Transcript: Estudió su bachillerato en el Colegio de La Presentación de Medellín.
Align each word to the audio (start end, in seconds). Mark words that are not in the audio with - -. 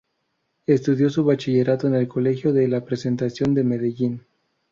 Estudió 0.65 1.11
su 1.11 1.23
bachillerato 1.23 1.85
en 1.85 1.93
el 1.93 2.07
Colegio 2.07 2.53
de 2.53 2.67
La 2.67 2.83
Presentación 2.83 3.53
de 3.53 3.63
Medellín. 3.63 4.23